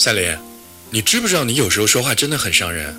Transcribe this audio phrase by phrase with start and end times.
[0.00, 0.34] 夏琳，
[0.88, 2.98] 你知不知道你有时候说话真的很伤人？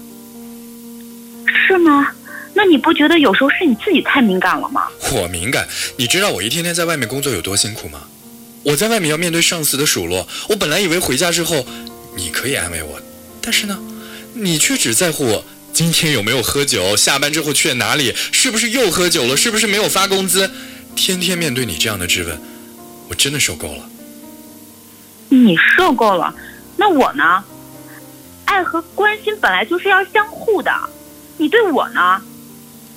[1.47, 2.07] 是吗？
[2.53, 4.83] 那你不觉得有时候是你自己太敏感了吗？
[5.11, 5.67] 我敏感，
[5.97, 8.03] 你知道我一天天在外面工作有多辛苦吗？
[8.61, 11.65] 我在外面要面对上司的数落，我本来以为回家之后
[12.15, 13.01] 你可以安慰我，
[13.41, 13.79] 但是呢，
[14.35, 15.43] 你却只在乎我
[15.73, 20.51] 今天有没有喝酒，下班之后去了哪里，是不是又喝酒了，是不是没有发工资，
[20.95, 22.39] 天天面对你这样的质问，
[23.09, 23.89] 我真的受够了。
[25.29, 26.35] 你受够了，
[26.81, 27.43] 那我呢？
[28.45, 30.71] 爱和关心本来就是要相互的，
[31.37, 32.19] 你对我呢？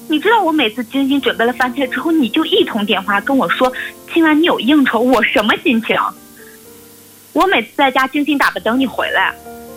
[0.08, 3.70] 你知道我每次精心准备了饭菜之后，你就一通电话跟我说
[4.14, 5.94] 今晚你有应酬，我什么心情？
[7.34, 9.34] 我每次在家精心打扮等你回来，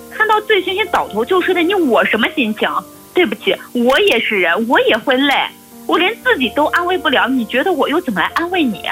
[0.10, 2.70] 看到醉醺醺倒头就睡的你，我什么心情？
[3.14, 5.34] 对不起，我也是人，我也会累，
[5.86, 8.84] 我连自己都安慰不了，你觉得我又怎么来安慰你？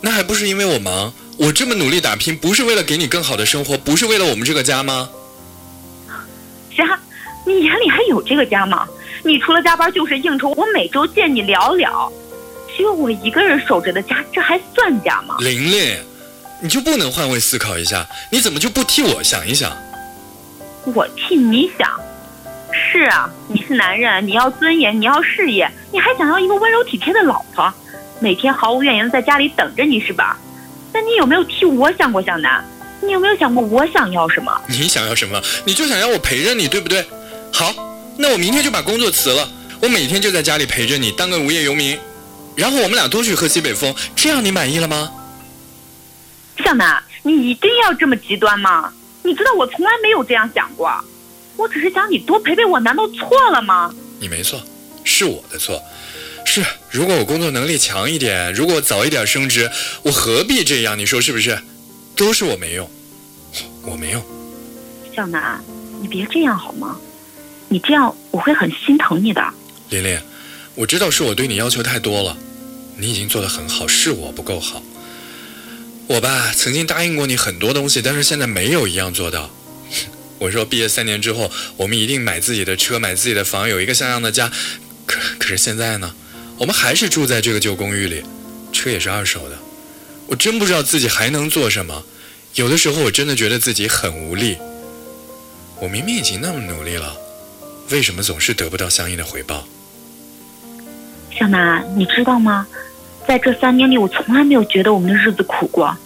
[0.00, 5.08] 那还不是因为我忙，我这么努力打拼，不是为了给你更好的生活，不是为了我们这个家吗？
[6.76, 6.98] 家，
[7.46, 8.88] 你眼里还有这个家吗？
[9.22, 12.12] 你除了加班就是应酬，我每周见你聊聊，
[12.76, 15.36] 只有我一个人守着的家，这还算家吗？
[15.38, 15.96] 玲玲，
[16.60, 18.04] 你就不能换位思考一下？
[18.32, 19.72] 你怎么就不替我想一想？
[20.86, 21.88] 我替你想，
[22.72, 27.72] 是啊，你是男人，你要尊严，你要事业，你还想要一个温柔体贴的老婆，
[28.18, 30.36] 每天毫无怨言的在家里等着你是吧？
[30.98, 32.64] 那你有没有替我想过向南？
[33.00, 34.52] 你有没有想过我想要什么？
[34.66, 35.40] 你想要什么？
[35.64, 37.06] 你就想要我陪着你，对不对？
[37.52, 37.72] 好，
[38.16, 39.48] 那我明天就把工作辞了，
[39.80, 41.96] 我每天就在家里陪着你，当个无业游民，
[42.56, 45.12] 然后我们俩都去喝西北风，这样你满意了吗？
[46.64, 48.92] 向南，你一定要这么极端吗？
[49.22, 50.90] 你知道我从来没有这样想过，
[51.56, 53.94] 我只是想你多陪陪我，难道错了吗？
[54.18, 54.60] 你没错，
[55.04, 55.80] 是我的错。
[56.50, 59.70] 是，如果我工作能力强一点，如果早一点升职，
[60.02, 60.98] 我何必这样？
[60.98, 61.58] 你说是不是？
[62.16, 62.90] 都是我没用，
[63.82, 64.24] 我没用。
[65.14, 65.62] 向南，
[66.00, 66.96] 你别这样好吗？
[67.68, 69.44] 你这样我会很心疼你的。
[69.90, 70.18] 琳琳，
[70.74, 72.34] 我知道是我对你要求太多了，
[72.96, 74.82] 你已经做得很好，是我不够好。
[76.06, 79.50] 我吧，曾经答应过你很多东西，但是现在没有一样做到。
[80.38, 84.50] 我说毕业三年之后，我们一定买自己的车，买自己的房，有一个像样的家。
[85.04, 86.14] 可可是现在呢，
[86.58, 88.22] 我们还是住在这个旧公寓里，
[88.72, 89.56] 车也是二手的。
[90.26, 92.02] 我真不知道自己还能做什么，
[92.54, 94.58] 有的时候我真的觉得自己很无力。
[95.80, 97.16] 我明明已经那么努力了，
[97.90, 99.64] 为什么总是得不到相应的回报？
[101.30, 102.66] 小南，你知道吗？
[103.26, 105.96] 在这三年里，我从来没有觉得我们的日子苦过。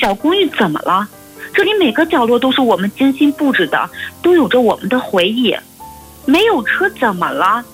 [0.00, 1.08] 小公寓怎么了？
[1.54, 3.88] 这里每个角落都是我们精心布置的，
[4.22, 5.56] 都有着我们的回忆。
[6.26, 7.64] 没有车怎么了？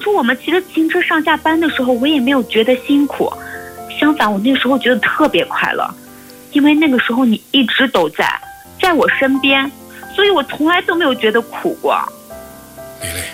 [0.00, 3.30] 当初我们骑着自行车上下班的时候，我也没有觉得辛苦。
[4.00, 5.86] 相反，我那时候觉得特别快乐，
[6.52, 8.26] 因为那个时候你一直都在，
[8.80, 9.70] 在我身边，
[10.16, 11.94] 所以我从来都没有觉得苦过。
[13.02, 13.24] 蕾蕾，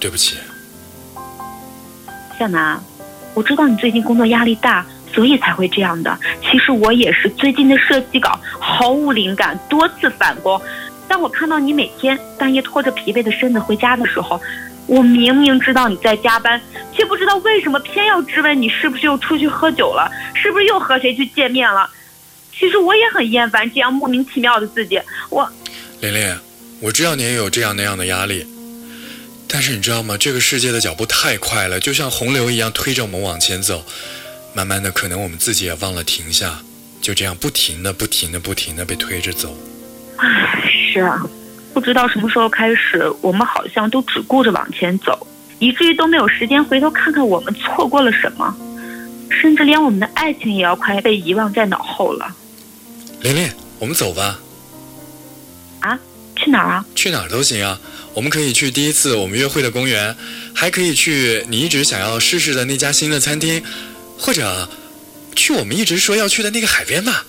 [0.00, 0.38] 对不起。
[2.36, 2.82] 向南，
[3.32, 4.84] 我知道你最近工作压力大，
[5.14, 6.18] 所以才会这样的。
[6.42, 10.60] 其实我也是，最近的设计稿毫无灵感，多次返工。
[11.08, 14.40] 当我看到你每天半夜拖着疲惫的身子回家的时候，
[14.86, 16.60] 我明明知道你在加班，
[16.92, 21.88] 却不知道为什么偏要质问你是不是又出去喝酒了，是不是又和谁去见面了。
[22.52, 25.00] 其实我也很厌烦这样莫名其妙的自己。
[25.30, 25.50] 我，
[26.00, 26.36] 琳琳，
[26.80, 28.46] 我知道你也有这样那样的压力，
[29.48, 30.16] 但是你知道吗？
[30.16, 33.84] 这个世界的脚步太快了，就像洪流一样推着我们往前走。
[34.54, 36.60] 慢慢的，可能我们自己也忘了停下，
[37.00, 39.56] 就这样不停的、不停的、不停的被推着走。
[40.94, 41.22] 唉，是啊。
[41.72, 45.26] 不知道什么时候开始，我们好像都只顾着往前走，
[45.58, 48.56] 以至于都没有时间回头看看我们错过了什么，
[49.28, 52.32] 甚至连我们的爱情也要快被遗忘在脑后了。
[53.22, 53.50] 琳琳，
[53.80, 54.38] 我们走吧。
[55.80, 55.98] 啊？
[56.36, 56.84] 去哪儿啊？
[56.94, 57.80] 去哪儿都行啊。
[58.12, 60.16] 我们可以去第一次我们约会的公园，
[60.54, 63.60] 还可以去你一直想要试试的那家新的餐厅，
[64.16, 64.68] 或者
[65.34, 67.24] 去我们一直说要去的那个海边吧。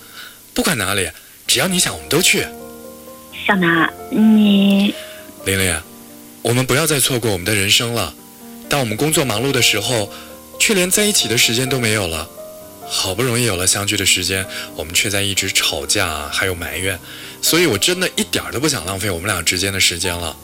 [0.54, 1.10] 不管哪里，
[1.48, 2.46] 只要你想，我们都去。
[3.46, 4.92] 向南，你，
[5.44, 5.80] 玲玲，
[6.42, 8.12] 我们不要再错过我们的人生了。
[8.68, 10.12] 当我们工作忙碌的时候，
[10.58, 12.28] 却连在一起的时间都没有了。
[12.88, 14.44] 好不容易有了相聚的时间，
[14.74, 16.98] 我们却在一直吵架，还有埋怨。
[17.40, 20.36] 所以我真的一点都不想浪费我们俩之间的时间了。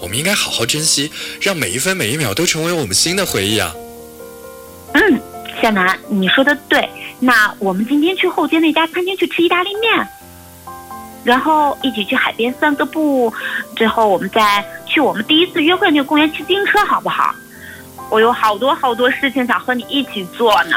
[0.00, 1.10] 我们应该好好珍惜，
[1.42, 3.74] 让每一分每一秒都成为我们新的回忆啊。
[4.94, 5.20] 嗯，
[5.60, 6.88] 小南，你说的对。
[7.18, 10.08] 那我们今天去后街那家餐厅去吃意大利面。
[11.26, 13.32] 然后一起去海边散个步，
[13.74, 17.34] 最后我们再去我们第一次约会那个公园骑自行车，好不好？
[18.08, 20.76] 我有好多好多事情想和你一起做呢。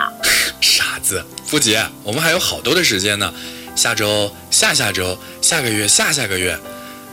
[0.59, 3.31] 傻子，不急，我们还有好多的时间呢。
[3.75, 6.57] 下周、下下周、下个月、下下个月，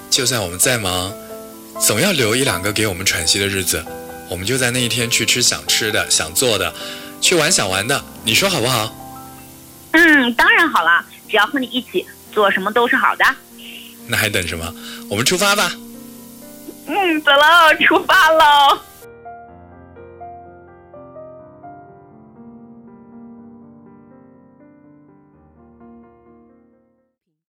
[0.08, 1.12] 就算我们再忙，
[1.78, 3.84] 总要留一两个给我们喘息的日子。
[4.30, 6.72] 我们就在那一天去吃想吃的、想做的，
[7.20, 8.90] 去玩想玩的，你说好不好？
[9.92, 12.04] 嗯，当然好了，只要和你一起，
[12.36, 13.24] 做什么都是好的。
[14.06, 14.70] 那还等什么？
[15.08, 15.72] 我们出发吧！
[16.86, 18.78] 嗯，走喽，出发喽！